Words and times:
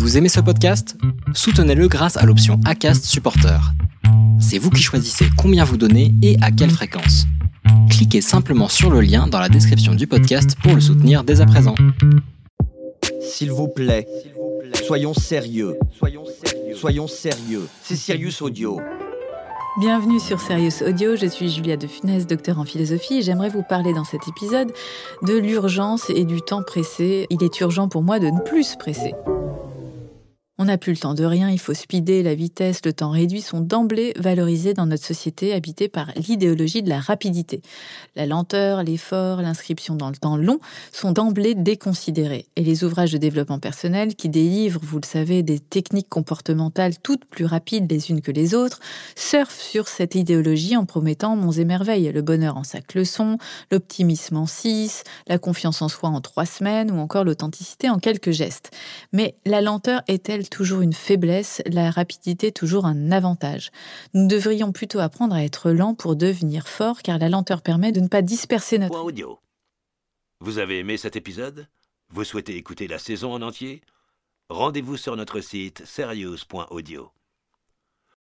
Vous 0.00 0.16
aimez 0.16 0.30
ce 0.30 0.40
podcast? 0.40 0.96
Soutenez-le 1.34 1.86
grâce 1.86 2.16
à 2.16 2.24
l'option 2.24 2.58
ACAST 2.64 3.04
Supporter. 3.04 3.60
C'est 4.40 4.56
vous 4.56 4.70
qui 4.70 4.80
choisissez 4.80 5.26
combien 5.36 5.62
vous 5.62 5.76
donnez 5.76 6.14
et 6.22 6.38
à 6.40 6.50
quelle 6.50 6.70
fréquence. 6.70 7.26
Cliquez 7.90 8.22
simplement 8.22 8.68
sur 8.68 8.88
le 8.88 9.02
lien 9.02 9.26
dans 9.26 9.38
la 9.38 9.50
description 9.50 9.94
du 9.94 10.06
podcast 10.06 10.56
pour 10.62 10.74
le 10.74 10.80
soutenir 10.80 11.22
dès 11.22 11.42
à 11.42 11.46
présent. 11.46 11.74
S'il 13.20 13.52
vous 13.52 13.68
plaît, 13.68 14.06
soyons 14.86 15.12
sérieux. 15.12 15.76
Soyons 16.74 17.06
sérieux. 17.06 17.68
C'est 17.82 17.96
Sirius 17.96 18.40
Audio. 18.40 18.80
Bienvenue 19.80 20.18
sur 20.18 20.40
Serious 20.40 20.82
Audio, 20.82 21.14
je 21.14 21.26
suis 21.26 21.50
Julia 21.50 21.76
de 21.76 21.86
Funès, 21.86 22.26
docteur 22.26 22.58
en 22.58 22.64
philosophie, 22.64 23.18
et 23.18 23.22
j'aimerais 23.22 23.50
vous 23.50 23.62
parler 23.62 23.92
dans 23.92 24.04
cet 24.04 24.26
épisode 24.26 24.72
de 25.22 25.36
l'urgence 25.36 26.08
et 26.08 26.24
du 26.24 26.40
temps 26.40 26.62
pressé. 26.62 27.26
Il 27.28 27.44
est 27.44 27.60
urgent 27.60 27.88
pour 27.88 28.02
moi 28.02 28.18
de 28.18 28.28
ne 28.28 28.40
plus 28.40 28.64
se 28.64 28.76
presser. 28.78 29.12
On 30.62 30.66
n'a 30.66 30.76
plus 30.76 30.92
le 30.92 30.98
temps 30.98 31.14
de 31.14 31.24
rien, 31.24 31.48
il 31.48 31.58
faut 31.58 31.72
speeder, 31.72 32.22
la 32.22 32.34
vitesse, 32.34 32.82
le 32.84 32.92
temps 32.92 33.08
réduit 33.08 33.40
sont 33.40 33.62
d'emblée 33.62 34.12
valorisés 34.18 34.74
dans 34.74 34.84
notre 34.84 35.06
société 35.06 35.54
habitée 35.54 35.88
par 35.88 36.12
l'idéologie 36.16 36.82
de 36.82 36.90
la 36.90 37.00
rapidité. 37.00 37.62
La 38.14 38.26
lenteur, 38.26 38.82
l'effort, 38.82 39.40
l'inscription 39.40 39.94
dans 39.94 40.10
le 40.10 40.16
temps 40.16 40.36
long 40.36 40.60
sont 40.92 41.12
d'emblée 41.12 41.54
déconsidérés. 41.54 42.44
Et 42.56 42.62
les 42.62 42.84
ouvrages 42.84 43.10
de 43.10 43.16
développement 43.16 43.58
personnel 43.58 44.14
qui 44.14 44.28
délivrent, 44.28 44.82
vous 44.82 44.98
le 44.98 45.06
savez, 45.06 45.42
des 45.42 45.60
techniques 45.60 46.10
comportementales 46.10 46.98
toutes 46.98 47.24
plus 47.24 47.46
rapides 47.46 47.90
les 47.90 48.10
unes 48.10 48.20
que 48.20 48.30
les 48.30 48.54
autres, 48.54 48.80
surfent 49.16 49.62
sur 49.62 49.88
cette 49.88 50.14
idéologie 50.14 50.76
en 50.76 50.84
promettant 50.84 51.36
monts 51.36 51.52
et 51.52 51.64
merveilles, 51.64 52.12
le 52.12 52.20
bonheur 52.20 52.58
en 52.58 52.64
cinq 52.64 52.92
leçons, 52.92 53.38
l'optimisme 53.70 54.36
en 54.36 54.46
six, 54.46 55.04
la 55.26 55.38
confiance 55.38 55.80
en 55.80 55.88
soi 55.88 56.10
en 56.10 56.20
trois 56.20 56.44
semaines 56.44 56.90
ou 56.90 56.98
encore 56.98 57.24
l'authenticité 57.24 57.88
en 57.88 57.98
quelques 57.98 58.32
gestes. 58.32 58.72
Mais 59.14 59.36
la 59.46 59.62
lenteur 59.62 60.02
est-elle 60.06 60.49
toujours 60.50 60.82
une 60.82 60.92
faiblesse, 60.92 61.62
la 61.66 61.90
rapidité 61.90 62.52
toujours 62.52 62.84
un 62.84 63.12
avantage. 63.12 63.70
Nous 64.12 64.26
devrions 64.26 64.72
plutôt 64.72 64.98
apprendre 64.98 65.34
à 65.34 65.44
être 65.44 65.70
lent 65.70 65.94
pour 65.94 66.16
devenir 66.16 66.68
fort, 66.68 67.02
car 67.02 67.18
la 67.18 67.28
lenteur 67.28 67.62
permet 67.62 67.92
de 67.92 68.00
ne 68.00 68.08
pas 68.08 68.22
disperser 68.22 68.78
notre... 68.78 68.92
Point 68.92 69.02
audio. 69.02 69.38
Vous 70.40 70.58
avez 70.58 70.78
aimé 70.78 70.96
cet 70.96 71.16
épisode? 71.16 71.66
Vous 72.10 72.24
souhaitez 72.24 72.56
écouter 72.56 72.88
la 72.88 72.98
saison 72.98 73.32
en 73.32 73.42
entier? 73.42 73.82
Rendez-vous 74.48 74.96
sur 74.96 75.16
notre 75.16 75.40
site 75.40 75.84
serious.audio. 75.86 77.12